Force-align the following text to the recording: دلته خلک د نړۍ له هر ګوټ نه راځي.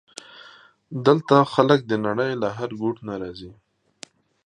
دلته 1.05 1.35
خلک 1.53 1.79
د 1.87 1.93
نړۍ 2.05 2.31
له 2.41 2.49
هر 2.57 2.69
ګوټ 2.81 2.97
نه 3.07 3.13
راځي. 3.21 3.51